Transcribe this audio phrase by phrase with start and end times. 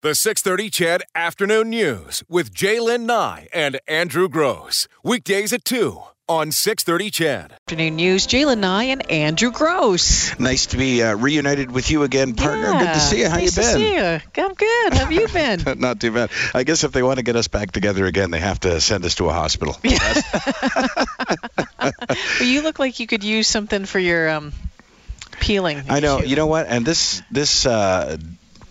[0.00, 4.86] The 630 CHED Afternoon News with J'lyn Nye and Andrew Gross.
[5.02, 7.52] Weekdays at 2 on 630 CHED.
[7.66, 10.38] Afternoon News, J'lyn Nye and Andrew Gross.
[10.38, 12.70] Nice to be uh, reunited with you again, partner.
[12.70, 13.28] Yeah, Good to see you.
[13.28, 13.72] How nice you been?
[13.72, 14.20] To see you.
[14.44, 14.92] I'm good.
[14.92, 15.64] How have you been?
[15.80, 16.30] Not too bad.
[16.54, 19.04] I guess if they want to get us back together again, they have to send
[19.04, 19.76] us to a hospital.
[21.80, 21.92] well,
[22.40, 24.52] you look like you could use something for your um,
[25.40, 25.82] peeling.
[25.88, 26.20] I know.
[26.20, 26.28] issue.
[26.28, 26.68] You know what?
[26.68, 28.16] And this this uh,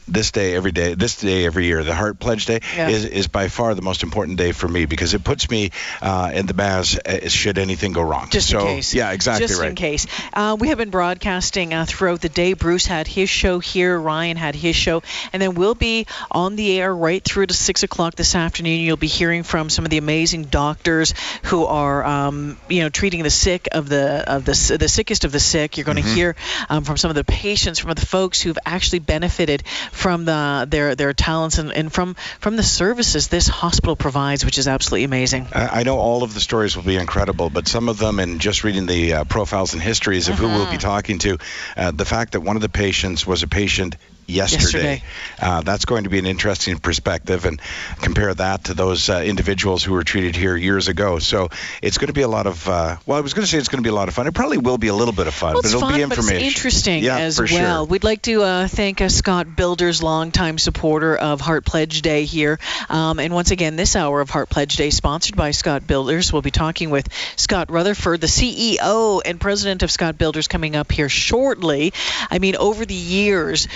[0.08, 2.90] this day every day, this day every year, the Heart Pledge Day Yeah.
[2.90, 6.32] is, is by far the most important day for me because it puts me uh,
[6.34, 8.30] in the Maz uh, should anything go wrong.
[8.30, 8.94] Just so, in case.
[8.94, 9.70] Yeah, exactly Just right.
[9.70, 10.08] in case.
[10.34, 12.54] Uh, we have been broadcasting uh, throughout the day.
[12.54, 14.00] Bruce had his show here.
[14.00, 15.04] Ryan had his show.
[15.34, 18.80] And then we'll be on the air right through to 6 o'clock this afternoon.
[18.80, 23.24] You'll be hearing from some of the amazing doctors who are, um, you know, treating
[23.24, 25.78] the sick of the of the, the sickest of the sick.
[25.78, 26.16] You're going to Mm-hmm.
[26.16, 26.36] hear
[26.70, 29.64] um, from some of the patients, from the folks who've actually benefited
[29.98, 34.58] from the their their talents and, and from from the services this hospital provides, which
[34.58, 35.48] is absolutely amazing.
[35.52, 38.40] I I know all of the stories will be incredible, but some of them, and
[38.40, 41.38] just reading the uh, profiles and histories of who we'll be talking to,
[41.76, 43.96] uh, the fact that one of the patients was a patient
[44.28, 45.04] yesterday, Yesterday.
[45.42, 47.62] Uh, that's going to be an interesting perspective, and
[48.02, 51.20] compare that to those uh, individuals who were treated here years ago.
[51.20, 51.50] So
[51.82, 53.70] it's going to be a lot of, uh, well, I was going to say it's
[53.70, 54.28] going to be a lot of fun.
[54.28, 56.38] It probably will be a little bit of fun, Well, but it'll fun, be information.
[56.38, 57.86] it's interesting yeah, as for well.
[57.86, 57.90] Sure.
[57.90, 62.60] We'd like to uh, thank uh, Scott Builders, longtime supporter of Heart Pledge Day here.
[62.90, 66.34] Um, and once again, this hour of Heart Pledge Day, sponsored by Scott Builders.
[66.34, 67.08] We'll be talking with
[67.38, 71.94] Scott Rutherford, the CEO and president of Scott Builders, coming up here shortly.
[72.30, 73.68] I mean, over the years,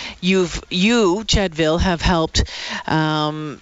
[0.42, 2.44] you've you, Chadville, have helped
[2.88, 3.62] um,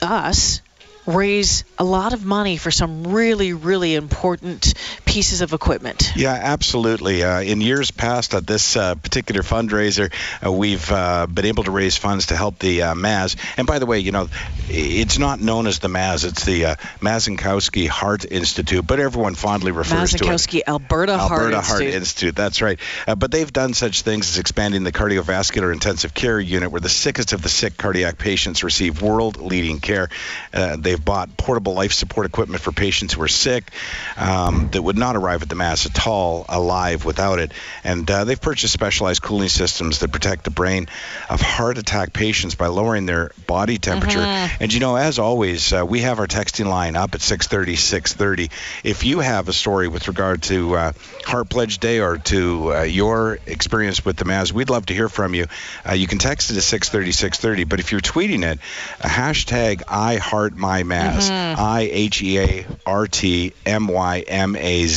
[0.00, 0.62] us
[1.04, 4.74] raise a lot of money for some really, really important
[5.12, 6.10] pieces of equipment.
[6.16, 7.22] Yeah, absolutely.
[7.22, 10.10] Uh, in years past, at this uh, particular fundraiser,
[10.44, 13.36] uh, we've uh, been able to raise funds to help the uh, Maz.
[13.58, 14.28] And by the way, you know,
[14.70, 19.70] it's not known as the Maz; it's the uh, Mazankowski Heart Institute, but everyone fondly
[19.70, 20.22] refers to it.
[20.22, 21.86] Mazankowski Alberta, Heart Alberta Institute.
[21.86, 22.36] Heart Institute.
[22.36, 22.78] That's right.
[23.06, 26.88] Uh, but they've done such things as expanding the cardiovascular intensive care unit, where the
[26.88, 30.08] sickest of the sick cardiac patients receive world-leading care.
[30.54, 33.70] Uh, they've bought portable life support equipment for patients who are sick
[34.16, 37.50] um, that would not arrive at the Maz at all alive without it.
[37.82, 40.86] And uh, they've purchased specialized cooling systems that protect the brain
[41.28, 44.20] of heart attack patients by lowering their body temperature.
[44.60, 48.50] And you know, as always, uh, we have our texting line up at 6:30, 6:30.
[48.84, 50.92] If you have a story with regard to uh,
[51.26, 55.08] Heart Pledge Day or to uh, your experience with the Maz, we'd love to hear
[55.08, 55.46] from you.
[55.88, 57.68] Uh, you can text it to 6:30, 6:30.
[57.68, 58.60] But if you're tweeting it,
[59.02, 64.54] uh, hashtag I Heart My Maz, I H E A R T M Y M
[64.54, 64.91] A Z.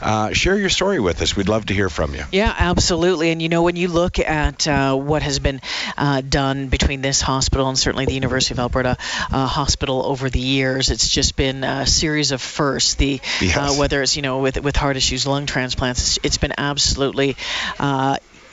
[0.00, 1.34] Uh, share your story with us.
[1.36, 2.24] We'd love to hear from you.
[2.30, 3.30] Yeah, absolutely.
[3.30, 5.60] And you know, when you look at uh, what has been
[5.96, 8.96] uh, done between this hospital and certainly the University of Alberta
[9.32, 12.94] uh, hospital over the years, it's just been a series of firsts.
[12.94, 13.78] The uh, Yes.
[13.78, 17.36] whether it's you know with with heart issues, lung transplants, it's, it's been absolutely.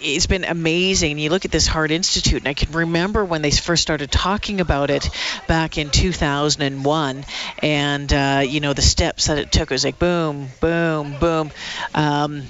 [0.03, 1.19] It's been amazing.
[1.19, 4.59] You look at this Heart Institute, and I can remember when they first started talking
[4.59, 5.07] about it
[5.47, 7.23] back in 2001,
[7.59, 9.69] and uh, you know the steps that it took.
[9.69, 11.51] It was like boom, boom, boom.
[11.93, 12.43] Um,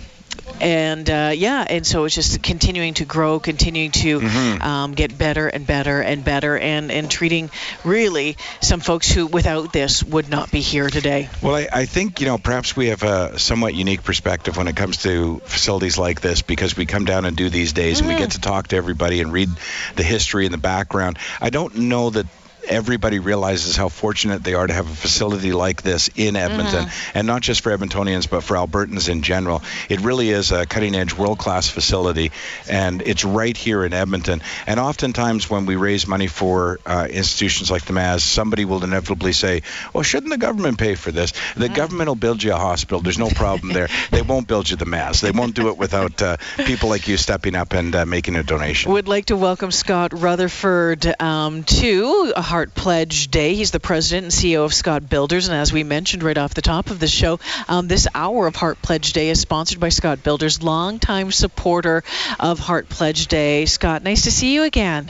[0.59, 4.62] and uh, yeah, and so it's just continuing to grow, continuing to Mm-hmm.
[4.62, 7.50] um, get better and better and better, and and treating
[7.84, 11.30] really some folks who without this would not be here today.
[11.42, 14.75] Well, I, I think, you know, perhaps we have a somewhat unique perspective when it
[14.75, 18.16] comes to facilities like this because we come down and do these days and we
[18.16, 19.50] get to talk to everybody and read
[19.96, 21.18] the history and the background.
[21.40, 22.25] I don't know that
[22.67, 27.27] everybody realizes how fortunate they are to have a facility like this in Edmonton, and
[27.27, 29.61] not just for Edmontonians, but for Albertans in general.
[29.89, 32.31] It really is a cutting edge, world class facility,
[32.69, 34.41] and it's right here in Edmonton.
[34.67, 39.33] And oftentimes, when we raise money for uh, institutions like the Maz, somebody will inevitably
[39.33, 39.61] say,
[39.94, 41.33] Well, shouldn't the government pay for this?
[41.55, 43.01] The government will build you a hospital.
[43.01, 43.89] There's no problem there.
[44.11, 45.21] they won't build you the Maz.
[45.21, 48.44] They won't do it without uh, people like you stepping up and uh, making a
[48.44, 48.91] donation.
[48.91, 53.56] Would like to welcome Scott Rutherford um, to a Heart Pledge Day.
[53.56, 56.62] He's the president and CEO of Scott Builders, and as we mentioned right off the
[56.62, 57.39] top of the show,
[57.69, 62.03] um, this hour of Heart Pledge Day is sponsored by Scott Builders, longtime supporter
[62.42, 63.65] of Heart Pledge Day.
[63.68, 65.09] Scott, nice to see you again.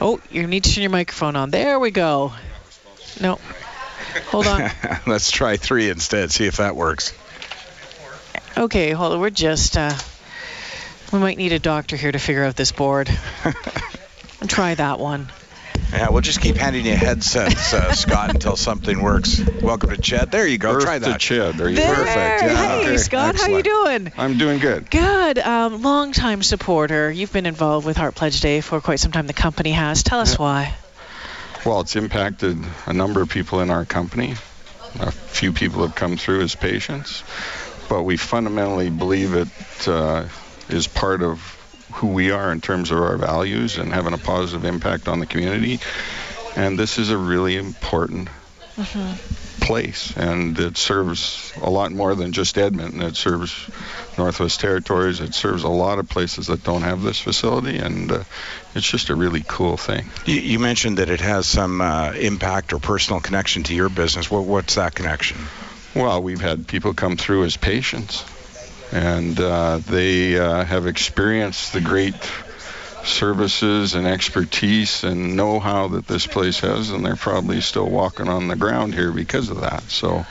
[0.00, 1.52] Oh, you need to turn your microphone on.
[1.52, 2.32] There we go.
[3.20, 3.38] No.
[4.32, 4.72] Hold on.
[5.06, 7.14] Let's try three instead, see if that works.
[8.58, 9.20] Okay, hold on.
[9.20, 9.96] We're just, uh,
[11.12, 13.08] we might need a doctor here to figure out this board.
[14.48, 15.28] Try that one.
[15.92, 19.38] Yeah, we'll just keep handing you headsets, uh, Scott, until something works.
[19.60, 20.30] Welcome to Ched.
[20.30, 20.72] There you go.
[20.72, 21.20] Earth Try that.
[21.20, 21.60] to Ched.
[21.60, 21.94] Are you There.
[21.94, 22.56] Perfect, yeah.
[22.78, 24.10] Hey, Okay, Scott, how you doing?
[24.16, 24.90] I'm doing good.
[24.90, 25.38] Good.
[25.38, 27.10] Um, long-time supporter.
[27.12, 29.26] You've been involved with Heart Pledge Day for quite some time.
[29.26, 30.02] The company has.
[30.02, 30.38] Tell us Yeah.
[30.42, 30.74] why.
[31.66, 34.34] Well, it's impacted a number of people in our company.
[34.98, 37.22] A few people have come through as patients,
[37.90, 39.48] but we fundamentally believe it
[39.88, 40.24] uh,
[40.70, 41.38] is part of
[41.92, 45.26] who we are in terms of our values and having a positive impact on the
[45.26, 45.80] community.
[46.56, 48.28] And this is a really important
[49.60, 53.00] place, and it serves a lot more than just Edmonton.
[53.02, 53.70] It serves
[54.18, 55.20] Northwest Territories.
[55.20, 58.24] It serves a lot of places that don't have this facility, and uh,
[58.74, 60.10] it's just a really cool thing.
[60.26, 64.30] You, you mentioned that it has some uh, impact or personal connection to your business.
[64.30, 65.38] What, what's that connection?
[65.94, 68.24] Well, we've had people come through as patients,
[68.92, 72.14] and uh, they uh, have experienced the great
[73.04, 78.48] services and expertise and know-how that this place has, and they're probably still walking on
[78.48, 79.82] the ground here because of that.
[79.90, 80.24] So,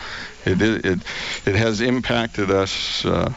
[0.46, 1.00] it it it,
[1.46, 3.06] it has impacted us.
[3.06, 3.34] Uh,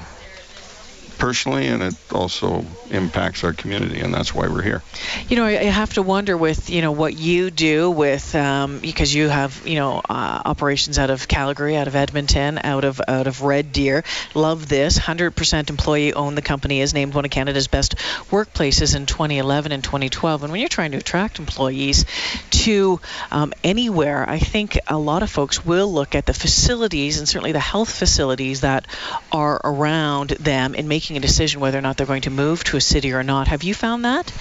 [1.24, 4.82] Personally, and it also impacts our community, and that's why we're here.
[5.26, 9.14] You know, I, have to wonder with you know what you do with um, because
[9.14, 13.26] you have you know uh, operations out of Calgary, out of Edmonton, out of out
[13.26, 14.04] of Red Deer.
[14.34, 14.98] Love this.
[14.98, 16.36] 100% employee owned.
[16.36, 17.96] The company is named one of Canada's best
[18.28, 20.42] workplaces in 2011 and 2012.
[20.42, 22.04] And when you're trying to attract employees
[22.50, 23.00] to
[23.30, 27.52] um, anywhere, I think a lot of folks will look at the facilities and certainly
[27.52, 28.86] the health facilities that
[29.32, 32.76] are around them in making a decision whether or not they're going to move to
[32.76, 33.48] a city or not.
[33.48, 34.32] Have you found that?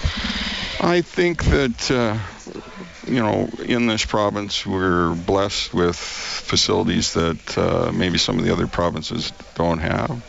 [0.80, 2.18] I think that, uh,
[3.06, 8.52] you know, in this province, we're blessed with facilities that uh, maybe some of the
[8.52, 10.22] other provinces don't have,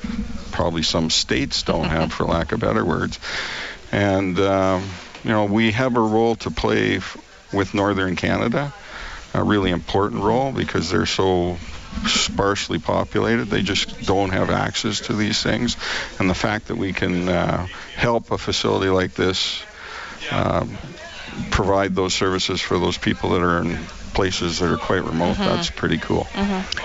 [0.51, 3.19] probably some states don't have, for lack of better words.
[3.91, 4.83] And, um,
[5.24, 7.18] you know, we have a role to play f-
[7.53, 8.74] with Northern Canada,
[9.33, 11.57] a really important role because they're so
[12.07, 13.45] sparsely populated.
[13.45, 15.77] They just don't have access to these things.
[16.19, 19.63] And the fact that we can uh, help a facility like this
[20.31, 20.77] um,
[21.51, 23.77] provide those services for those people that are in
[24.15, 26.25] places that are quite remote, that's pretty cool.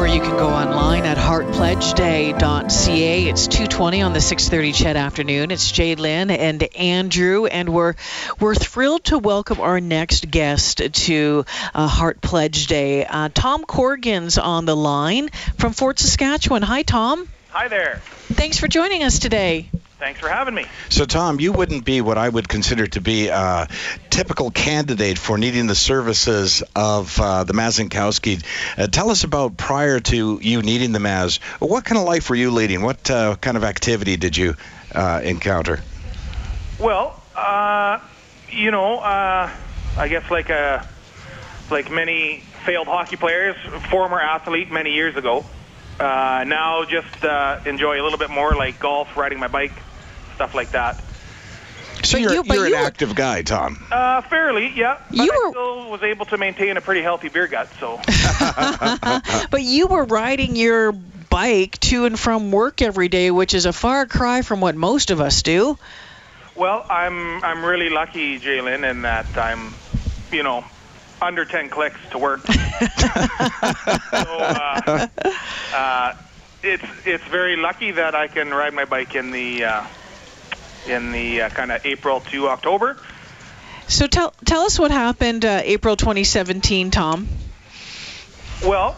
[0.09, 3.29] You can go online at heartpledgeday.ca.
[3.29, 5.51] It's 2:20 on the 6:30 CHED afternoon.
[5.51, 7.93] It's J'lyn and Andrew, and we're
[8.39, 13.05] we're thrilled to welcome our next guest to uh, Heart Pledge Day.
[13.05, 16.63] Uh, Tom Corrigan's on the line from Fort Saskatchewan.
[16.63, 17.29] Hi, Tom.
[17.49, 18.01] Hi there.
[18.33, 19.69] Thanks for joining us today.
[19.99, 20.65] Thanks for having me.
[20.87, 23.67] So, Tom, you wouldn't be what I would consider to be a
[24.09, 28.41] typical candidate for needing the services of uh, the Mazankowski.
[28.77, 31.41] Uh, tell us about prior to you needing the Maz.
[31.59, 32.81] What kind of life were you leading?
[32.81, 34.55] What uh, kind of activity did you
[34.95, 35.81] uh, encounter?
[36.79, 37.99] Well, uh,
[38.49, 39.51] you know, uh,
[39.97, 40.87] I guess like a
[41.69, 43.57] like many failed hockey players,
[43.89, 45.45] former athlete many years ago.
[45.99, 49.73] Uh, now just uh, enjoy a little bit more like golf, riding my bike,
[50.39, 50.95] stuff like that.
[52.01, 53.85] So But you're, you- but you're you an were- active guy, Tom.
[53.91, 54.99] Uh, fairly, yeah.
[55.09, 57.99] But You I were- still was able to maintain a pretty healthy beer gut, so.
[59.51, 63.73] But you were riding your bike to and from work every day, which is a
[63.73, 65.77] far cry from what most of us do.
[66.55, 69.73] Well, I'm I'm really lucky, J'lyn, in that I'm,
[70.31, 70.63] you know,
[71.21, 72.45] under 10 clicks to work.
[72.47, 72.53] so
[74.13, 75.07] uh,
[75.73, 76.13] uh,
[76.63, 79.83] it's it's very lucky that I can ride my bike in the uh,
[80.89, 82.97] in the uh, kind of April to October.
[83.87, 87.27] So tell tell us what happened uh, April 2017, Tom.
[88.63, 88.95] Well,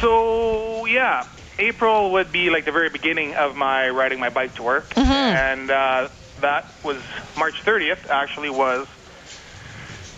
[0.00, 1.26] so yeah,
[1.58, 5.70] April would be like the very beginning of my riding my bike to work, and
[5.70, 6.08] uh,
[6.40, 6.98] that was
[7.36, 8.08] March 30th.
[8.08, 8.86] Actually, was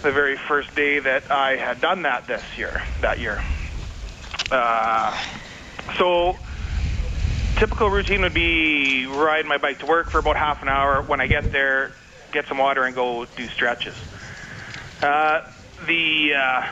[0.03, 2.83] the very first day that I had done that this year.
[3.03, 3.43] That year.
[4.51, 5.17] Uh,
[5.99, 6.37] so
[7.57, 11.03] typical routine would be ride my bike to work for about half an hour.
[11.03, 11.93] When I get there,
[12.33, 13.95] get some water and go do stretches.
[15.03, 15.43] Uh,
[15.87, 16.67] the uh,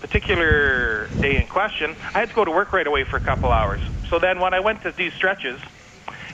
[0.00, 3.50] particular day in question, I had to go to work right away for a couple
[3.50, 3.80] hours.
[4.08, 5.60] So then when I went to do stretches,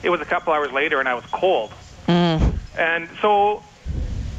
[0.03, 1.71] it was a couple hours later and I was cold.
[2.07, 2.55] Mm.
[2.77, 3.63] And so,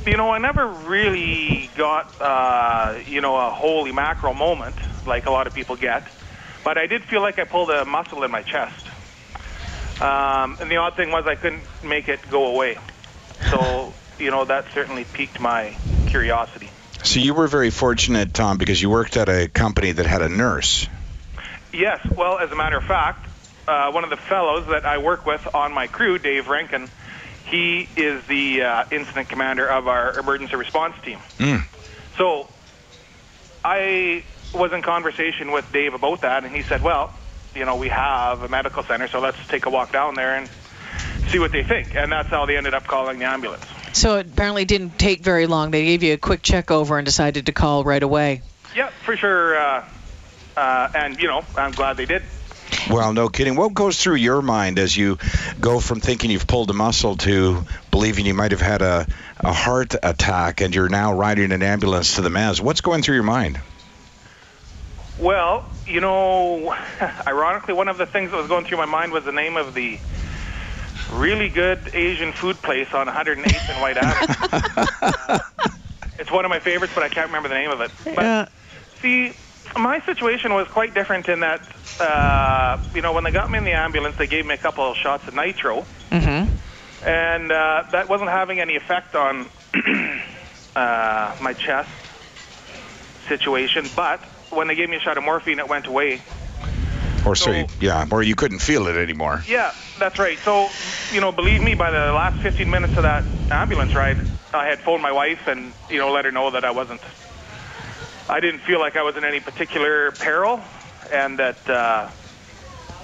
[0.06, 4.76] you know, I never really got, uh, you know, a holy mackerel moment
[5.06, 6.04] like a lot of people get.
[6.64, 8.81] But I did feel like I pulled a muscle in my chest.
[10.02, 12.76] Um, and the odd thing was I couldn't make it go away.
[13.50, 15.76] So, you know, that certainly piqued my
[16.08, 16.70] curiosity.
[17.04, 20.28] So you were very fortunate, Tom, because you worked at a company that had a
[20.28, 20.88] nurse.
[21.72, 23.28] Yes, well, as a matter of fact,
[23.68, 26.88] uh, one of the fellows that I work with on my crew, Dave Rankin,
[27.44, 31.18] he is the uh, incident commander of our emergency response team.
[31.38, 31.62] Mm.
[32.18, 32.48] So
[33.64, 37.14] I was in conversation with Dave about that, and he said, well,
[37.54, 40.48] you know, we have a medical center, so let's take a walk down there and
[41.28, 41.94] see what they think.
[41.94, 43.64] And that's how they ended up calling the ambulance.
[43.92, 45.70] So it apparently didn't take very long.
[45.70, 48.42] They gave you a quick check over and decided to call right away.
[48.74, 49.58] Yeah, for sure.
[49.58, 49.84] Uh,
[50.56, 52.22] uh, and, you know, I'm glad they did.
[52.90, 53.54] Well, no kidding.
[53.54, 55.18] What goes through your mind as you
[55.60, 59.06] go from thinking you've pulled a muscle to believing you might have had a,
[59.40, 62.60] a heart attack and you're now riding an ambulance to the Maz?
[62.60, 63.60] What's going through your mind?
[65.22, 66.74] Well, you know,
[67.26, 69.74] ironically, one of the things that was going through my mind was the name of
[69.74, 69.98] the
[71.12, 74.26] really good Asian food place on 108th and Whyte Avenue.
[75.02, 75.38] Uh,
[76.18, 77.92] it's one of my favorites, but I can't remember the name of it.
[78.16, 78.46] But Yeah.
[79.00, 79.30] see,
[79.76, 81.60] my situation was quite different in that,
[82.00, 84.90] uh, you know, when they got me in the ambulance, they gave me a couple
[84.90, 86.56] of shots of nitro, Mm-hmm.
[87.06, 89.48] and uh, that wasn't having any effect on
[90.76, 91.88] uh, my chest
[93.28, 93.90] situation.
[93.94, 94.20] But
[94.52, 96.20] when they gave me a shot of morphine, it went away.
[97.24, 99.42] Or so, So- you, yeah, or you couldn't feel it anymore.
[99.48, 100.38] Yeah, that's right.
[100.44, 100.68] So,
[101.12, 104.18] you know, believe me, by the last 15 minutes of that ambulance ride,
[104.52, 107.00] I had phoned my wife and, you know, let her know that I wasn't,
[108.28, 110.60] I didn't feel like I was in any particular peril
[111.10, 112.10] and that uh,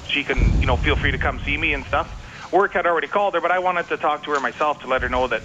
[0.08, 2.08] she can, you know, feel free to come see me and stuff.
[2.52, 5.02] Work had already called her, but I wanted to talk to her myself to let
[5.02, 5.42] her know that,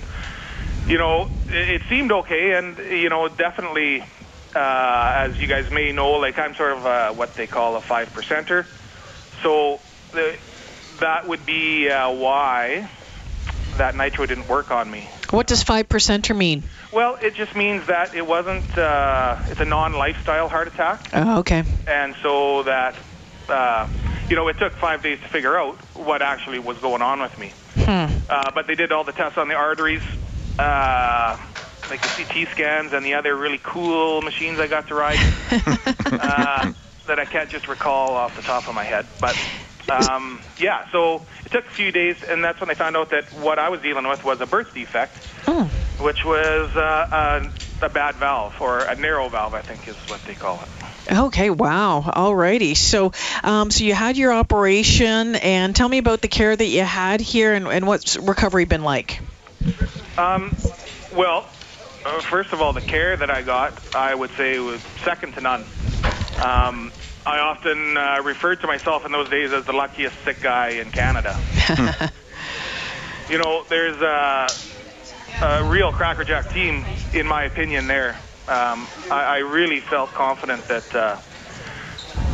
[0.88, 4.04] you know, it, it seemed okay and, you know, definitely,
[4.60, 8.10] as you guys may know, like I'm sort of uh, what they call a five
[8.14, 8.66] percenter.
[9.42, 9.80] So
[10.12, 10.38] the,
[11.00, 12.90] that would be uh, why
[13.78, 15.10] that nitro didn't work on me.
[15.32, 16.64] What does five percenter mean?
[16.92, 18.78] Well, it just means that it wasn't.
[18.78, 21.64] Uh, it's a non-lifestyle heart attack, Oh, okay.
[21.88, 22.96] and so that
[23.50, 23.88] uh,
[24.30, 27.38] you know it took five days to figure out what actually was going on with
[27.40, 27.52] me.
[27.76, 28.14] Hmm.
[28.30, 30.04] Uh, but they did all the tests on the arteries,
[30.60, 31.38] uh,
[31.94, 35.20] like the CT scans and the other really cool machines I got to ride
[35.52, 36.74] uh,
[37.06, 39.06] that I can't just recall off the top of my head.
[39.22, 39.38] But
[39.90, 43.26] um, yeah, so it took a few days, and that's when they found out that
[43.34, 45.16] what I was dealing with was a birth defect,
[45.48, 45.66] Oh.
[46.00, 47.42] which was uh,
[47.82, 51.14] a, a bad valve or a narrow valve, I think is what they call it.
[51.16, 52.02] Okay, wow.
[52.08, 52.76] Alrighty.
[52.76, 53.12] So,
[53.44, 57.22] um, so you had your operation, and tell me about the care that you had
[57.22, 59.20] here, and, and what's recovery been like?
[60.18, 60.56] Um,
[61.16, 61.46] well,
[62.06, 65.42] uh, first of all, the care that I got, I would say, was second to
[65.42, 65.62] none.
[66.40, 66.92] Um,
[67.26, 70.92] I often uh, referred to myself in those days as the luckiest sick guy in
[70.92, 71.40] Canada.
[73.30, 74.56] you know, there's a,
[75.42, 77.88] a real crackerjack team, in my opinion.
[77.88, 78.18] There,
[78.48, 81.18] um, I, I really felt confident that, uh,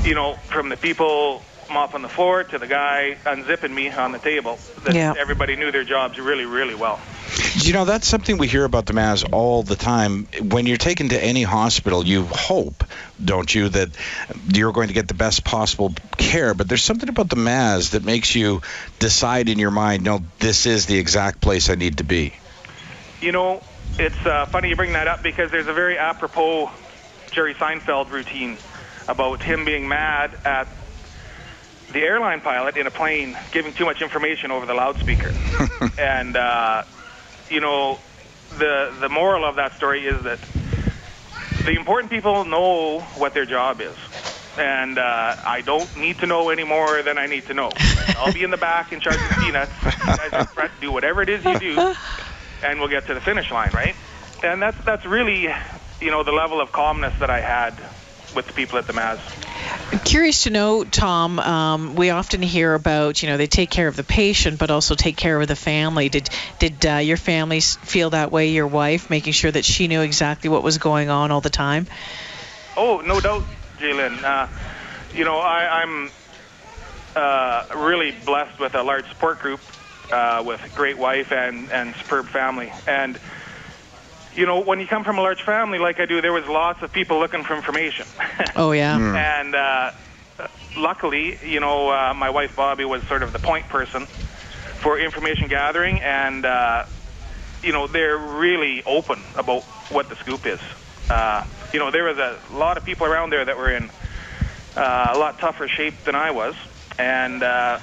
[0.06, 4.20] you know, from the people mopping the floor to the guy unzipping me on the
[4.20, 5.14] table, that Yeah.
[5.18, 7.00] everybody knew their jobs really, really well.
[7.56, 10.28] You know, that's something we hear about the Maz all the time.
[10.42, 12.84] When you're taken to any hospital, you hope,
[13.24, 13.90] don't you, that
[14.54, 16.54] you're going to get the best possible care.
[16.54, 18.62] But there's something about the Maz that makes you
[19.00, 22.34] decide in your mind, no, this is the exact place I need to be.
[23.22, 23.62] You know,
[23.98, 26.72] it's uh, funny you bring that up because there's a very apropos
[27.32, 28.58] Jerry Seinfeld routine
[29.08, 30.68] about him being mad at
[31.92, 35.34] the airline pilot in a plane giving too much information over the loudspeaker.
[35.98, 36.84] and uh,
[37.50, 38.00] you know,
[38.58, 40.40] the the moral of that story is that
[41.66, 43.96] the important people know what their job is.
[44.58, 47.72] And uh, I don't need to know any more than I need to know.
[48.18, 49.72] I'll be in the back in charge of peanuts.
[49.84, 51.96] You guys in front, do whatever it is you do,
[52.64, 53.96] and we'll get to the finish line, right?
[54.44, 55.50] And that's that's really,
[56.02, 57.74] you know, the level of calmness that I had
[58.36, 59.20] with the people at the Maz.
[60.04, 61.40] Curious to know, Tom.
[61.40, 64.96] Um, we often hear about, you know, they take care of the patient, but also
[64.96, 66.10] take care of the family.
[66.10, 68.50] Did did uh, your family feel that way?
[68.50, 71.88] Your wife, making sure that she knew exactly what was going on all the time.
[72.78, 73.44] Oh, no doubt,
[73.80, 74.24] J'lyn.
[74.24, 74.48] Uh,
[75.14, 76.12] you know, I, I'm
[77.16, 79.60] uh, really blessed with a large support group
[80.12, 82.72] uh, with a great wife and, and superb family.
[82.88, 83.20] And,
[84.36, 86.82] you know, when you come from a large family like I do, there was lots
[86.82, 88.06] of people looking for information.
[88.56, 88.96] Oh yeah.
[88.96, 89.92] and uh,
[90.76, 94.08] luckily, you know, uh, my wife Bobby was sort of the point person
[94.82, 96.86] for information gathering, and uh,
[97.64, 100.60] you know, they're really open about what the scoop is.
[101.10, 101.44] Uh,
[101.74, 103.90] you know, there was a lot of people around there that were in
[104.76, 106.56] uh, a lot tougher shape than I was,
[106.98, 107.80] and uh,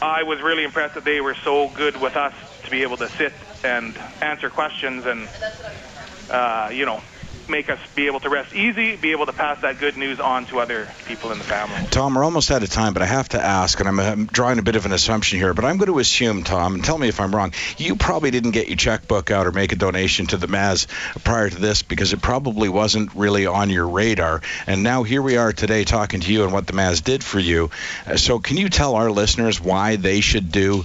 [0.00, 3.10] I was really impressed that they were so good with us to be able to
[3.18, 3.32] sit
[3.64, 5.28] and answer questions and
[6.30, 7.00] uh, you know
[7.48, 10.46] make us be able to rest easy, be able to pass that good news on
[10.46, 11.86] to other people in the family.
[11.90, 14.58] Tom, we're almost out of time, but I have to ask, and I'm, I'm drawing
[14.58, 17.08] a bit of an assumption here, but I'm going to assume, Tom, and tell me
[17.08, 20.36] if I'm wrong, you probably didn't get your checkbook out or make a donation to
[20.36, 20.86] the Maz
[21.24, 24.42] prior to this because it probably wasn't really on your radar.
[24.66, 27.38] And now here we are today talking to you and what the Maz did for
[27.38, 27.70] you.
[28.06, 30.84] Uh, so can you tell our listeners why they should do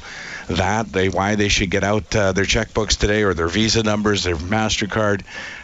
[0.55, 4.23] that, they why they should get out uh, their checkbooks today or their Visa numbers,
[4.23, 5.23] their Mastercard,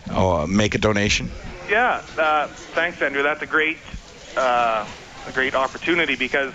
[0.09, 1.29] uh, make a donation?
[1.69, 3.23] Yeah, uh, thanks, Andrew.
[3.23, 3.77] That's a great,
[4.35, 4.87] uh,
[5.27, 6.53] a great opportunity because,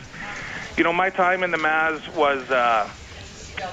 [0.77, 2.89] you know, my time in the Maz was, uh,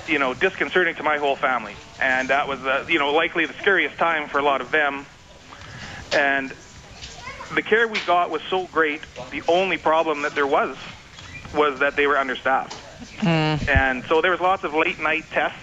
[0.07, 3.53] you know, disconcerting to my whole family, and that was, uh, you know, likely the
[3.61, 5.05] scariest time for a lot of them.
[6.13, 6.53] And
[7.55, 9.01] the care we got was so great.
[9.31, 10.77] The only problem that there was
[11.53, 13.67] was that they were understaffed, Mm.
[13.67, 15.57] and so there was lots of late night tests,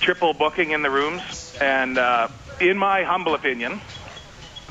[0.00, 2.28] triple booking in the rooms, and uh,
[2.60, 3.80] in my humble opinion,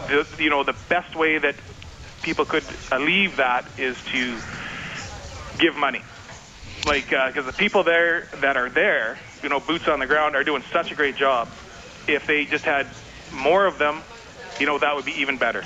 [0.07, 1.55] the, you know, the best way that
[2.21, 4.38] people could uh, alleviate that is to
[5.57, 6.01] give money.
[6.86, 10.36] Like, uh, because the people there that are there, you know, boots on the ground,
[10.36, 11.47] are doing such a great job.
[12.07, 12.88] If they just had
[13.31, 14.01] more of them,
[14.59, 15.63] you know, that would be even better.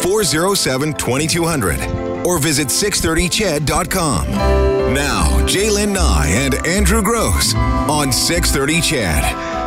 [0.00, 4.26] 407 2200 or visit 630ched.com.
[4.94, 9.59] Now, J'lyn Nye and Andrew Gross on 630 CHED.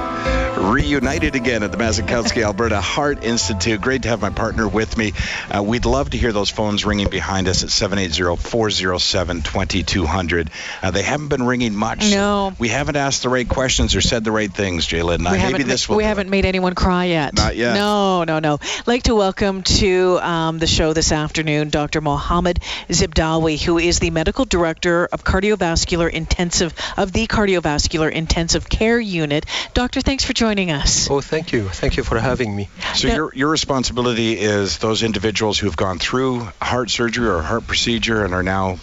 [0.63, 3.81] Reunited again at the Mazankowski Alberta Heart Institute.
[3.81, 5.11] Great to have my partner with me.
[5.53, 10.47] Uh, we'd love to hear those phones ringing behind us at 780-407-2200.
[10.81, 12.09] Uh, they haven't been ringing much.
[12.09, 12.53] No.
[12.59, 15.29] We haven't asked the right questions or said the right things, J'lyn.
[15.29, 17.35] we Maybe this will we haven't made anyone cry yet.
[17.35, 17.73] Not yet.
[17.73, 18.59] No, no, no.
[18.85, 21.99] like to welcome to um, the show this afternoon Dr.
[21.99, 28.97] Mohammed Zibdawi, who is the medical director of cardiovascular intensive of the cardiovascular intensive care
[28.97, 29.45] unit.
[29.73, 31.09] Doctor, thanks for joining us.
[31.09, 31.69] Oh, thank you.
[31.69, 32.69] Thank you for having me.
[32.95, 37.65] So Now- your your responsibility is those individuals who've gone through heart surgery or heart
[37.67, 38.77] procedure and are now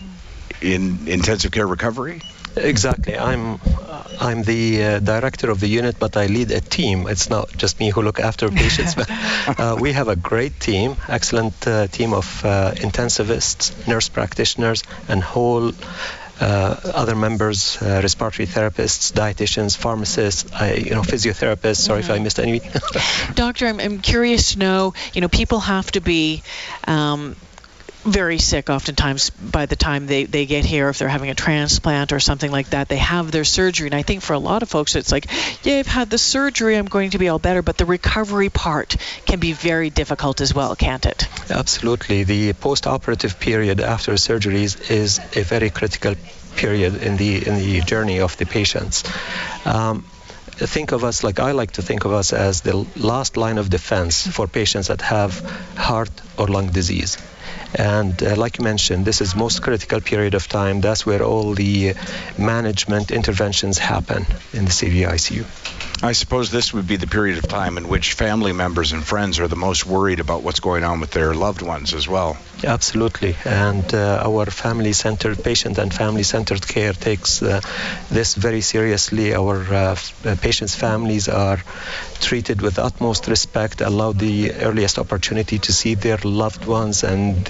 [0.60, 2.20] in intensive care recovery.
[2.56, 3.14] Exactly.
[3.16, 7.06] I'm uh, I'm the uh, director of the unit, but I lead a team.
[7.06, 8.94] It's not just me who look after patients.
[8.94, 9.08] but
[9.60, 15.22] uh, we have a great team, excellent uh, team of uh, intensivists, nurse practitioners, and
[15.22, 15.72] whole
[16.44, 21.76] other members, uh, respiratory therapists, dietitians, pharmacists, I, you know, physiotherapists.
[21.76, 22.60] Sorry if I missed any.
[23.34, 26.42] Doctor, I'm, I'm curious to know, you know, people have to be
[26.86, 27.36] um,
[28.04, 32.12] very sick oftentimes by the time they, they get here if they're having a transplant
[32.12, 33.88] or something like that they have their surgery.
[33.88, 35.26] And i think for a lot of folks it's like
[35.64, 38.96] yeah i've had the surgery i'm going to be all better but the recovery part
[39.26, 41.28] can be very difficult as well can't it?
[41.50, 42.24] Absolutely.
[42.24, 46.14] The post-operative period after surgeries is a very critical
[46.56, 49.04] period in the in the journey of the patients.
[49.64, 50.04] Um,
[50.74, 53.70] think of us like I like to think of us as the last line of
[53.70, 55.40] defense for patients that have
[55.76, 57.18] heart or lung disease.
[57.74, 60.80] And uh, like you mentioned, this is most critical period of time.
[60.80, 61.94] That's where all the
[62.36, 66.02] management interventions happen in the CVICU.
[66.02, 69.38] I suppose this would be the period of time in which family members and friends
[69.38, 72.38] are the most worried about what's going on with their loved ones as well.
[72.64, 73.36] Absolutely.
[73.44, 77.60] And uh, our family centered, patient and family centered care takes uh,
[78.10, 79.34] this very seriously.
[79.34, 81.58] Our uh, uh, patients' families are
[82.20, 87.48] treated with utmost respect, allowed the earliest opportunity to see their loved ones, and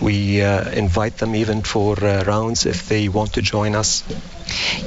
[0.00, 4.04] we uh, invite them even for uh, rounds if they want to join us.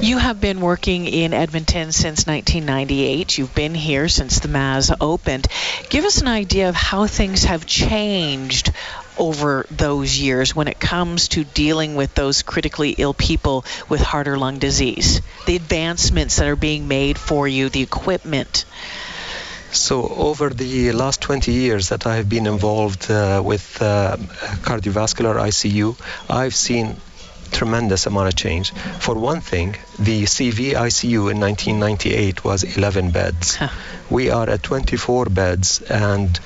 [0.00, 3.36] You have been working in Edmonton since 1998.
[3.36, 5.46] You've been here since the Maz opened.
[5.90, 8.72] Give us an idea of how things have changed
[9.20, 14.26] over those years when it comes to dealing with those critically ill people with heart
[14.26, 15.20] or lung disease.
[15.46, 18.64] The advancements that are being made for you, the equipment.
[19.72, 24.16] So over the last 20 years that I have been involved uh, with uh,
[24.66, 26.96] cardiovascular ICU, I've seen
[27.52, 28.72] tremendous amount of change.
[29.00, 33.56] For one thing, the CV ICU in 1998 was 11 beds.
[33.56, 33.68] Huh.
[34.08, 36.40] We are at 24 beds and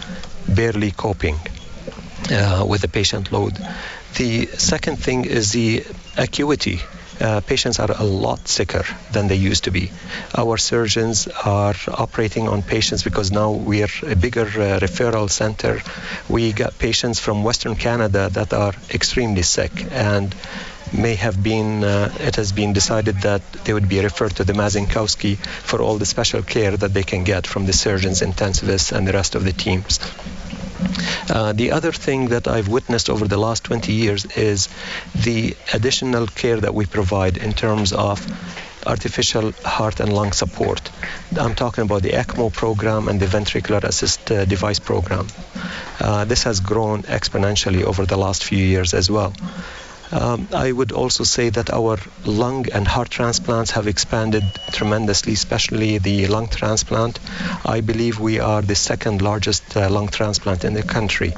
[0.49, 1.39] barely coping
[2.31, 3.57] uh, with the patient load.
[4.17, 5.85] The second thing is the
[6.17, 6.81] acuity.
[7.21, 9.91] Uh, patients are a lot sicker than they used to be.
[10.37, 15.81] Our surgeons are operating on patients because now we are a bigger uh, referral center.
[16.29, 20.35] We got patients from Western Canada that are extremely sick and
[20.93, 24.53] may have been, uh, it has been decided that they would be referred to the
[24.53, 29.07] Mazankowski for all the special care that they can get from the surgeons, intensivists, and
[29.07, 29.99] the rest of the teams.
[31.31, 34.69] Uh, the other thing that I've witnessed over the last 20 years is
[35.15, 38.27] the additional care that we provide in terms of
[38.87, 40.91] artificial heart and lung support.
[41.39, 45.27] I'm talking about the ECMO program and the ventricular assist uh, device program.
[46.01, 49.33] Uh, this has grown exponentially over the last few years as well.
[50.13, 55.99] Um, I would also say that our lung and heart transplants have expanded tremendously, especially
[55.99, 57.19] the lung transplant.
[57.65, 61.33] I believe we are the second largest uh, lung transplant in the country.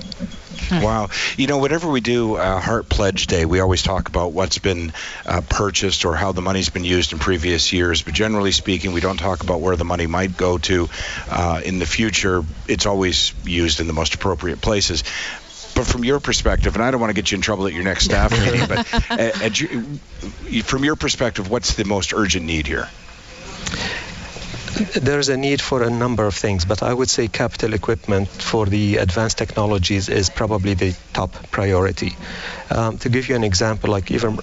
[0.71, 1.11] Wow.
[1.37, 4.93] You know, whatever we do uh, Heart Pledge Day, we always talk about what's been
[5.25, 8.03] uh, purchased or how the money's been used in previous years.
[8.03, 10.89] But generally speaking, we don't talk about where the money might go to
[11.31, 12.45] uh, in the future.
[12.67, 15.05] It's always used in the most appropriate places
[15.77, 17.85] but from your perspective, and I don't want to get you in trouble at your
[17.85, 22.67] next staff meeting, but at, at you, from your perspective, what's the most urgent need
[22.67, 22.89] here?
[24.95, 28.67] There's a need for a number of things, but I would say capital equipment for
[28.67, 32.17] the advanced technologies is probably the top priority.
[32.71, 34.39] Um, to give you an example, like even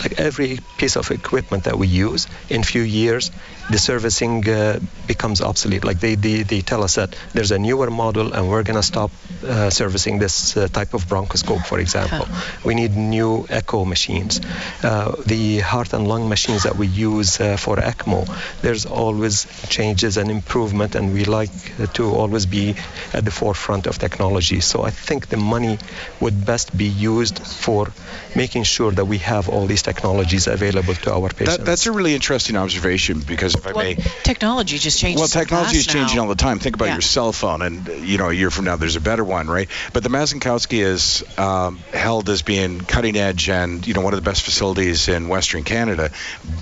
[0.00, 3.30] like every piece of equipment that we use in few years
[3.68, 5.84] the servicing uh, becomes obsolete.
[5.84, 8.82] Like they, they, they tell us that there's a newer model and we're going to
[8.82, 9.10] stop
[9.44, 12.28] uh, servicing this uh, type of bronchoscope for example.
[12.64, 14.40] We need new echo machines.
[14.82, 18.26] Uh, the heart and lung machines that we use uh, for ECMO
[18.62, 21.50] there's always changes and improvement and we like
[21.94, 22.76] to always be
[23.12, 24.60] at the forefront of technology.
[24.60, 25.78] So I think the money
[26.20, 27.92] would best be used for
[28.34, 31.58] making sure that we have all these technologies available to our patients.
[31.58, 35.20] That, that's a really interesting observation because if I well, may, technology just changes.
[35.20, 36.22] Well, technology is changing now.
[36.22, 36.58] all the time.
[36.58, 36.94] Think about yeah.
[36.94, 39.68] your cell phone, and you know, a year from now, there's a better one, right?
[39.92, 44.18] But the Mazankowski is um, held as being cutting edge and you know one of
[44.22, 46.10] the best facilities in Western Canada.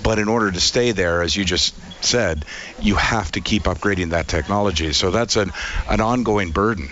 [0.03, 2.45] But in order to stay there, as you just said,
[2.79, 4.93] you have to keep upgrading that technology.
[4.93, 5.51] So that's an
[5.89, 6.89] an ongoing burden.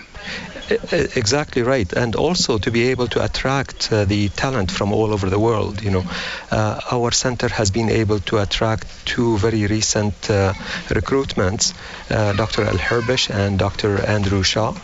[0.90, 5.28] Exactly right, and also to be able to attract uh, the talent from all over
[5.28, 5.82] the world.
[5.82, 6.04] You know,
[6.50, 10.54] uh, our center has been able to attract two very recent uh,
[10.88, 11.74] recruitments,
[12.10, 12.64] uh, Dr.
[12.64, 14.00] Al Herbish and Dr.
[14.06, 14.74] Andrew Shaw.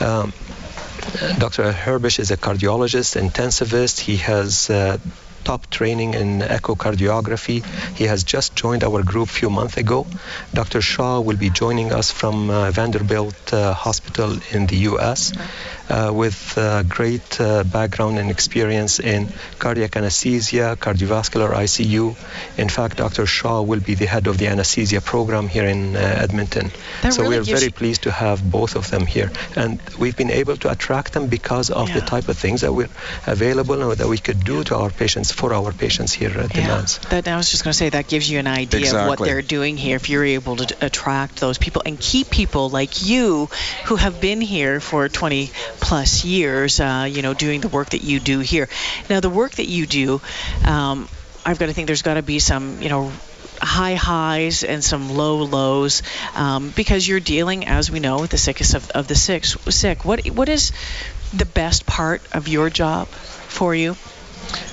[0.00, 0.32] Um,
[1.38, 1.72] Dr.
[1.72, 4.00] Herbish is a cardiologist, intensivist.
[4.00, 4.98] He has uh,
[5.46, 7.64] top training in echocardiography.
[7.96, 10.04] He has just joined our group a few months ago.
[10.52, 10.80] Dr.
[10.80, 15.32] Shaw will be joining us from uh, Vanderbilt uh, Hospital in the U.S.
[15.88, 19.28] Uh, with uh, great uh, background and experience in
[19.60, 22.16] cardiac anesthesia, cardiovascular ICU.
[22.58, 23.24] In fact, Dr.
[23.24, 26.72] Shaw will be the head of the anesthesia program here in uh, Edmonton.
[27.02, 29.30] That so really we're very pleased to have both of them here.
[29.54, 32.88] And we've been able to attract them because of the type of things that we're
[33.26, 36.62] available and that we could do to our patients, for our patients here at the
[36.62, 37.00] Yeah, Maz.
[37.10, 39.42] that, I was just going to say that gives you an idea of what they're
[39.42, 39.96] doing here.
[39.96, 43.48] If you're able to attract those people and keep people like you
[43.84, 48.02] who have been here for 20 plus years, uh, you know, doing the work that
[48.02, 48.68] you do here.
[49.08, 50.20] Now, the work that you do,
[50.64, 51.08] um,
[51.44, 53.12] I've got to think there's got to be some, you know,
[53.60, 56.02] high highs and some low lows
[56.34, 59.44] um, because you're dealing, as we know, with the sickest of, of the sick.
[59.44, 60.04] Sick.
[60.04, 60.72] What what is
[61.32, 63.96] the best part of your job for you?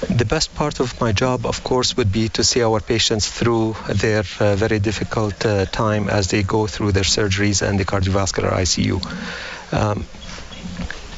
[0.10, 3.76] The best part of my job, of course, would be to see our patients through
[3.89, 8.52] their uh, very difficult uh, time as they go through their surgeries and the cardiovascular
[8.52, 9.02] ICU.
[9.74, 10.06] Um,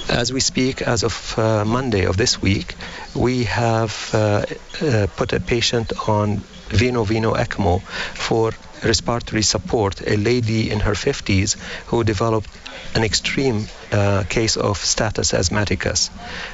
[0.10, 2.76] as we speak, as of uh, Monday of this week,
[3.16, 4.46] we have uh,
[4.82, 6.38] uh, put a patient on
[6.70, 8.52] Veno Veno ECMO for
[8.84, 12.50] respiratory support, a lady in her 50s who developed
[12.96, 16.10] an extreme uh, case of status asthmaticus.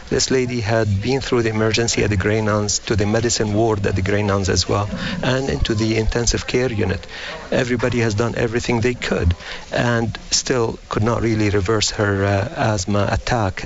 [0.10, 3.86] This lady had been through the emergency at the Grey Nuns, to the medicine ward
[3.86, 4.90] at the Grey Nuns as well,
[5.22, 7.06] and into the intensive care unit.
[7.52, 9.36] Everybody has done everything they could
[9.72, 13.64] and still could not really reverse her uh, asthma attack.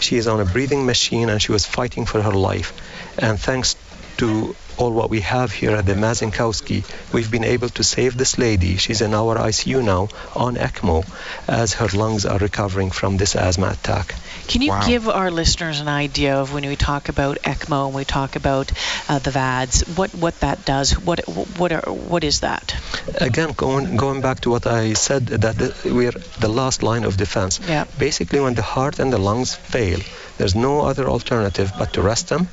[0.00, 2.72] She is on a breathing machine and she was fighting for her life.
[3.18, 3.76] And thanks
[4.16, 8.38] to all what we have here at the Mazankowski, we've been able to save this
[8.38, 8.76] lady.
[8.76, 11.04] She's in our ICU now on ECMO
[11.46, 14.14] as her lungs are recovering from this asthma attack.
[14.48, 14.86] Can you Wow.
[14.86, 18.72] give our listeners an idea of when we talk about ECMO and we talk about
[19.08, 20.92] uh, the VADS, what, what that does?
[20.98, 21.20] What
[21.58, 22.74] what are, what is that?
[23.20, 27.16] Again, going going back to what I said, that the, we're the last line of
[27.16, 27.60] defense.
[27.68, 27.84] Yeah.
[27.98, 30.00] Basically, when the heart and the lungs fail,
[30.38, 32.48] there's no other alternative but to rest them.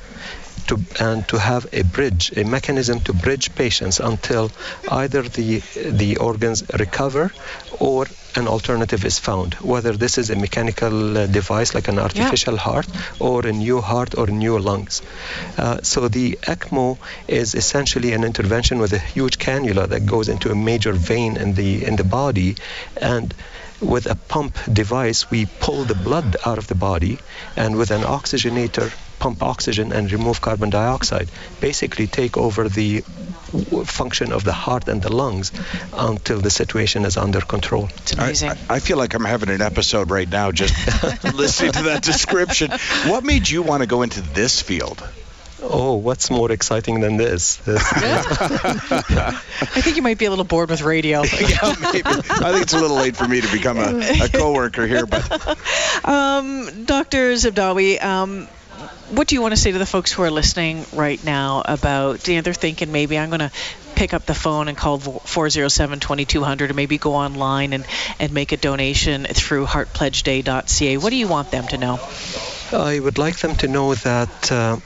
[0.68, 4.50] To, and to have a bridge, a mechanism to bridge patients until
[4.90, 5.62] either the
[6.02, 7.32] the organs recover
[7.80, 9.54] or an alternative is found.
[9.54, 12.86] Whether this is a mechanical uh, device like an artificial heart
[13.18, 15.00] or a new heart or new lungs.
[15.56, 20.50] Uh, so the ECMO is essentially an intervention with a huge cannula that goes into
[20.50, 22.56] a major vein in the in the body,
[23.00, 23.34] and
[23.80, 27.18] with a pump device we pull the blood out of the body,
[27.56, 31.28] and with an oxygenator pump oxygen and remove carbon dioxide.
[31.60, 33.02] Basically, take over the
[33.52, 35.52] w- function of the heart and the lungs
[35.92, 37.88] until the situation is under control.
[37.98, 38.50] It's I, amazing.
[38.50, 40.74] I- I feel like I'm having an episode right now just
[41.34, 42.70] listening to that description.
[43.06, 45.02] What made you want to go into this field?
[45.60, 47.58] Oh, what's more exciting than this?
[47.66, 49.32] I
[49.82, 51.22] think you might be a little bored with radio.
[51.24, 52.02] yeah, maybe.
[52.06, 55.24] I think it's a little late for me to become a, a coworker here, but
[56.04, 57.32] Um, Dr.
[57.34, 58.46] Zibdawi, um,
[59.10, 62.26] what do you want to say to the folks who are listening right now about,
[62.28, 63.50] you know, they're thinking maybe I'm going to
[63.94, 67.86] pick up the phone and call 407-2200 or maybe go online and,
[68.20, 70.98] and make a donation through heartpledgeday.ca.
[70.98, 71.98] What do you want them to know?
[72.72, 74.76] I would like them to know that uh,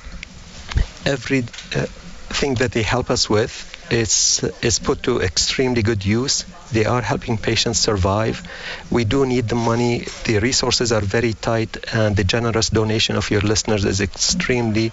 [1.05, 1.41] every
[1.75, 1.87] uh,
[2.29, 6.45] thing that they help us with is is put to extremely good use.
[6.73, 8.43] They are helping patients survive.
[8.91, 10.07] We do need the money.
[10.25, 14.93] The resources are very tight, and the generous donation of your listeners is extremely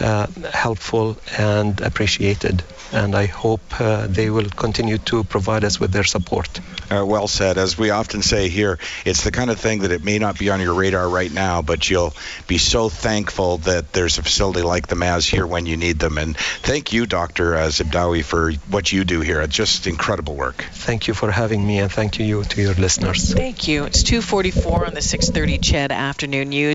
[0.00, 2.64] uh, helpful and appreciated.
[2.92, 6.60] And I hope uh, they will continue to provide us with their support.
[6.90, 7.56] uh, well said.
[7.56, 10.50] As we often say here, it's the kind of thing that it may not be
[10.50, 12.12] on your radar right now, but you'll
[12.48, 16.18] be so thankful that there's a facility like the Maz here when you need them.
[16.18, 17.54] And thank you, Dr.
[17.54, 19.40] uh, Zibdawi, for what you do here.
[19.40, 20.64] It's just incredible work.
[20.72, 23.32] Thank you for having me, and thank you to your listeners.
[23.32, 23.84] Thank you.
[23.84, 26.74] It's 244 on the 630 CHED Afternoon News.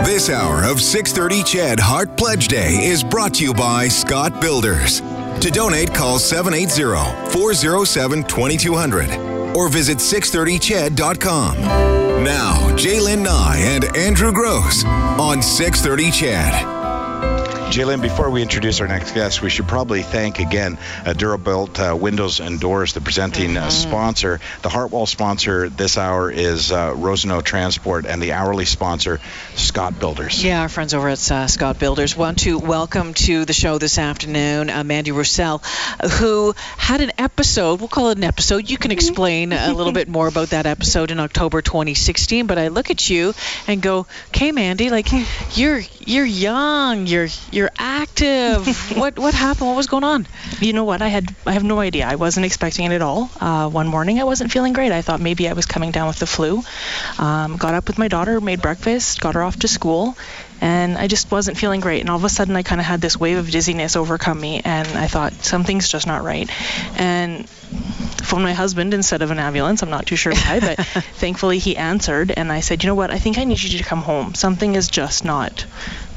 [0.05, 5.01] This hour of 630 CHED Heart Pledge Day is brought to you by Scott Builders.
[5.01, 11.57] To donate, call 780 407 2200 or visit 630ched.com.
[12.23, 16.78] Now, J'lyn Nye and Andrew Gross on 630 Ched.
[17.69, 21.95] J'lyn, before we introduce our next guest, we should probably thank again uh, Durabuilt uh,
[21.95, 24.39] Windows and Doors, the presenting uh, sponsor.
[24.63, 29.19] The Heartwall sponsor this hour is uh, Rosenau Transport, and the hourly sponsor,
[29.53, 30.43] Scott Builders.
[30.43, 33.99] Yeah, our friends over at uh, Scott Builders want to welcome to the show this
[33.99, 35.59] afternoon uh, Mandy Roussel,
[36.17, 37.79] who had an episode.
[37.79, 38.67] We'll call it an episode.
[38.67, 42.47] You can explain a little bit more about that episode in October 2016.
[42.47, 43.35] But I look at you
[43.67, 45.07] and go, "Okay, Mandy, like
[45.55, 48.65] you're you're young, you're you're active.
[48.97, 49.67] what what happened?
[49.67, 50.27] What was going on?"
[50.59, 51.01] You know what?
[51.01, 52.07] I had I have no idea.
[52.07, 53.29] I wasn't expecting it at all.
[53.39, 54.91] Uh, one morning I wasn't feeling great.
[54.91, 56.63] I thought maybe I was coming down with the flu.
[57.17, 60.17] Um, got up with my daughter, made breakfast, got her off to school,
[60.61, 62.01] and I just wasn't feeling great.
[62.01, 64.61] And all of a sudden, I kind of had this wave of dizziness overcome me,
[64.63, 66.49] and I thought something's just not right.
[66.99, 69.81] And phoned my husband instead of an ambulance.
[69.81, 70.79] I'm not too sure why, but
[71.15, 73.11] thankfully he answered, and I said, you know what?
[73.11, 74.35] I think I need you to come home.
[74.35, 75.65] Something is just not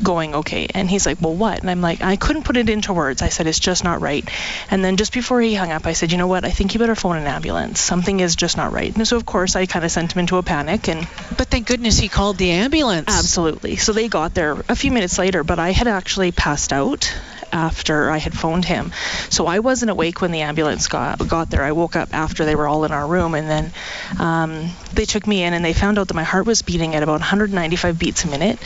[0.03, 0.69] going okay.
[0.75, 1.61] And he's like, well, what?
[1.61, 3.23] And I'm like, I couldn't put it into words.
[3.23, 4.29] I said, it's just not right.
[4.71, 6.45] And then just before he hung up, I said, you know what?
[6.45, 7.81] I think you better phone an ambulance.
[7.81, 8.95] Something is just not right.
[8.95, 11.67] And so of course I kind of sent him into a panic and But thank
[11.67, 13.09] goodness he called the ambulance.
[13.09, 13.77] Absolutely.
[13.77, 17.13] So they got there a few minutes later, but I had actually passed out
[17.53, 18.93] after I had phoned him.
[19.29, 21.63] So I wasn't awake when the ambulance got got there.
[21.63, 23.73] I woke up after they were all in our room, and then
[24.19, 27.03] um, they took me in and they found out that my heart was beating at
[27.03, 28.59] about 195 beats a minute.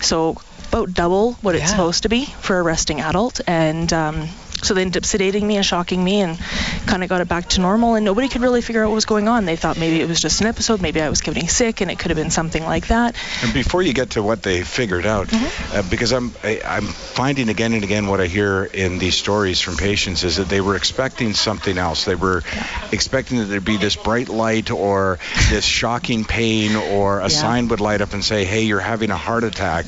[0.00, 0.36] So
[0.68, 4.28] about double what it's supposed to be for a resting adult, and um,
[4.62, 6.38] so they ended up sedating me and shocking me and
[6.86, 9.04] kind of got it back to normal and nobody could really figure out what was
[9.06, 11.80] going on they thought maybe it was just an episode maybe i was getting sick
[11.80, 14.62] and it could have been something like that And before you get to what they
[14.62, 18.98] figured out, uh, because I'm I, I'm finding again and again what I hear in
[18.98, 22.04] these stories from patients is that they were expecting something else.
[22.04, 22.42] They were
[22.92, 25.18] expecting that there'd be this bright light or
[25.50, 27.28] this shocking pain or a Yeah.
[27.28, 29.86] sign would light up and say, "Hey, you're having a heart attack."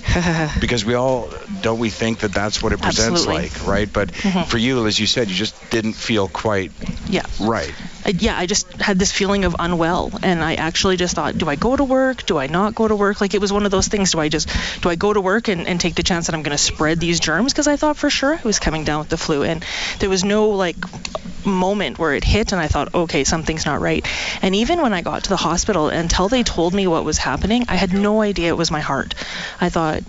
[0.61, 1.31] because we all
[1.63, 3.49] don't we think that that's what it presents Absolutely.
[3.49, 3.91] like, right?
[3.93, 4.11] But
[4.49, 6.73] for you, as you said, you just didn't feel quite
[7.09, 7.75] yeah right.
[8.05, 11.49] I, yeah, I just had this feeling of unwell, and I actually just thought, do
[11.49, 12.25] I go to work?
[12.25, 13.21] Do I not go to work?
[13.21, 14.13] Like it was one of those things.
[14.13, 14.49] Do I just
[14.81, 16.99] do I go to work and, and take the chance that I'm going to spread
[16.99, 17.53] these germs?
[17.53, 19.65] Because I thought for sure I was coming down with the flu, and
[19.99, 20.77] there was no like
[21.45, 24.07] moment where it hit, and I thought, okay, something's not right.
[24.43, 27.65] And even when I got to the hospital, until they told me what was happening,
[27.69, 29.15] I had no idea it was my heart.
[29.61, 30.03] I thought,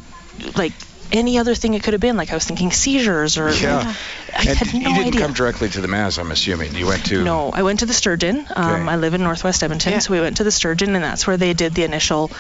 [0.55, 0.73] like.
[1.12, 3.93] Any other thing it could have been, like I was thinking seizures or Yeah.
[4.34, 5.21] I and had no you didn't idea.
[5.21, 6.74] come directly to the Maz, I'm assuming.
[6.74, 8.47] You went to No, I went to the Sturgeon.
[8.56, 8.91] Um, Okay.
[8.91, 10.00] I live in Northwest Edmonton, Yeah.
[10.00, 12.32] so we went to the Sturgeon, and that's where they did the initial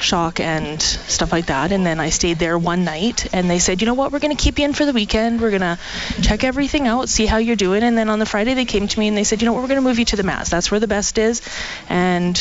[0.00, 1.72] shock and stuff like that.
[1.72, 4.36] And then I stayed there one night, and they said, you know what, we're going
[4.36, 5.40] to keep you in for the weekend.
[5.40, 5.78] We're going to
[6.22, 7.82] check everything out, see how you're doing.
[7.82, 9.62] And then on the Friday, they came to me and they said, you know what,
[9.62, 10.50] we're going to move you to the Maz.
[10.50, 11.42] That's where the best is,
[11.88, 12.40] and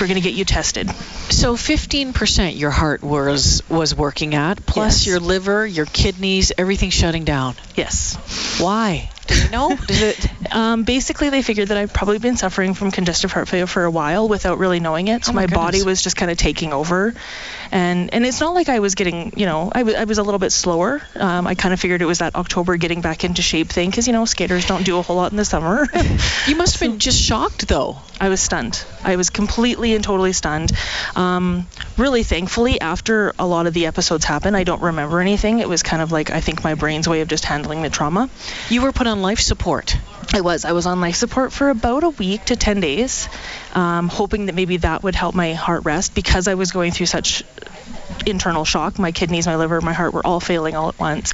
[0.00, 0.90] we're going to get you tested.
[1.30, 5.06] So 15% your heart was was working at, plus Yes.
[5.06, 7.54] your liver, your kidneys, everything shutting down.
[7.76, 8.16] Yes.
[8.60, 9.10] Why?
[9.28, 9.76] Do you know?
[10.50, 13.90] Um, basically, they figured that I've probably been suffering from congestive heart failure for a
[13.90, 15.24] while without really knowing it.
[15.24, 17.14] So Oh my my, body was just kind of taking over,
[17.70, 20.22] and and it's not like I was getting, you know, I was I was a
[20.22, 21.02] little bit slower.
[21.14, 24.06] Um, I kind of figured it was that October getting back into shape thing because
[24.06, 25.86] you know skaters don't do a whole lot in the summer.
[26.46, 27.98] You must have been just shocked, though.
[28.20, 28.82] I was stunned.
[29.04, 30.72] I was completely and totally stunned.
[31.14, 31.66] Um,
[31.98, 35.58] really, thankfully, after a lot of the episodes happened, I don't remember anything.
[35.58, 38.30] It was kind of like I think my brain's way of just handling the trauma.
[38.70, 39.96] You were put on life support.
[40.32, 40.64] I was.
[40.64, 43.28] I was on life support for about a week to 10 days,
[43.74, 47.06] um, hoping that maybe that would help my heart rest because I was going through
[47.06, 47.44] such
[48.26, 48.98] internal shock.
[48.98, 51.32] My kidneys, my liver, my heart were all failing all at once.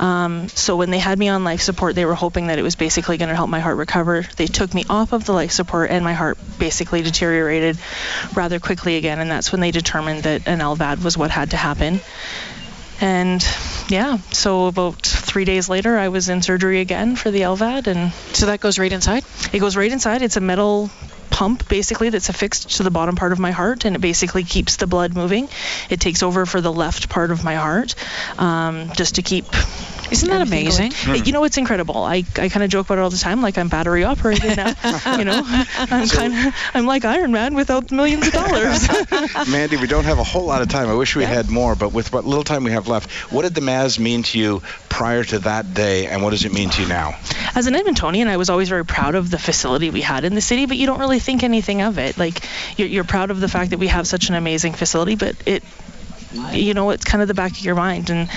[0.00, 2.74] Um, so when they had me on life support, they were hoping that it was
[2.74, 4.24] basically going to help my heart recover.
[4.36, 7.78] They took me off of the life support, and my heart basically deteriorated
[8.34, 9.20] rather quickly again.
[9.20, 12.00] And that's when they determined that an LVAD was what had to happen.
[13.00, 13.42] And
[13.88, 18.12] yeah, so about three days later, I was in surgery again for the LVAD, and
[18.32, 19.24] So that goes right inside?
[19.52, 20.22] it goes right inside.
[20.22, 20.90] It's a metal
[21.30, 24.76] pump basically that's affixed to the bottom part of my heart and it basically keeps
[24.76, 25.48] the blood moving.
[25.90, 27.96] It takes over for the left part of my heart
[28.38, 29.46] um, just to keep.
[30.14, 30.92] Isn't that amazing?
[31.06, 31.24] going.
[31.24, 31.98] You know, it's incredible.
[31.98, 34.68] I, I kind of joke about it all the time, like I'm battery operated now.
[35.18, 38.88] you know, I'm kind of I'm like Iron Man without millions of dollars.
[39.48, 40.88] Mandy, we don't have a whole lot of time.
[40.88, 43.54] I wish we had more, but with what little time we have left, what did
[43.54, 46.82] the Maz mean to you prior to that day, and what does it mean to
[46.82, 47.18] you now?
[47.54, 50.40] As an Edmontonian, I was always very proud of the facility we had in the
[50.40, 52.16] city, but you don't really think anything of it.
[52.16, 52.40] Like
[52.78, 55.64] you're, you're proud of the fact that we have such an amazing facility, but it,
[56.52, 58.10] you know, it's kind of the back of your mind.
[58.10, 58.28] And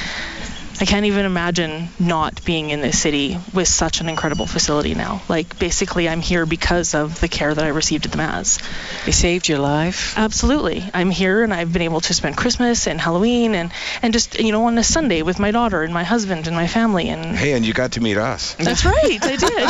[0.79, 5.21] I can't even imagine not being in this city with such an incredible facility now.
[5.27, 8.61] Like basically, I'm here because of the care that I received at the Maz.
[9.05, 10.13] They saved your life.
[10.17, 13.71] Absolutely, I'm here and I've been able to spend Christmas and Halloween and
[14.01, 16.67] and just you know on a Sunday with my daughter and my husband and my
[16.67, 17.35] family and.
[17.35, 18.53] Hey, and you got to meet us.
[18.55, 19.67] That's right, I did.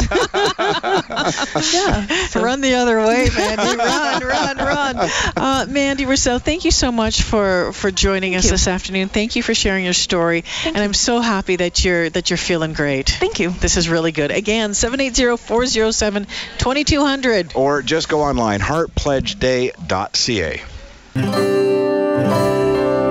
[1.73, 2.27] yeah.
[2.27, 2.41] So.
[2.41, 3.77] Run the other way, Mandy.
[3.77, 5.09] run, run, run.
[5.35, 8.51] Uh, Mandy Rousseau, thank you so much for for joining Thank us you.
[8.51, 9.07] this afternoon.
[9.09, 12.71] Thank you for sharing your story, and I'm so happy that you're that you're feeling
[12.73, 13.09] great.
[13.09, 13.49] Thank you.
[13.51, 14.31] This is really good.
[14.31, 17.55] Again, 780-407-2200.
[17.55, 20.61] Or just go online, heartpledgeday.ca.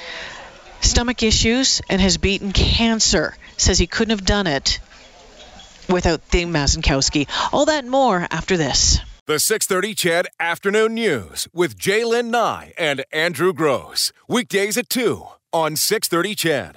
[0.80, 3.36] stomach issues, and has beaten cancer.
[3.56, 4.80] Says he couldn't have done it
[5.88, 7.28] without Thing Mazankowski.
[7.52, 8.98] All that and more after this.
[9.26, 14.12] The 630 CHED Afternoon News with J'lyn Nye and Andrew Gross.
[14.28, 16.74] Weekdays at 2 on 630 CHED.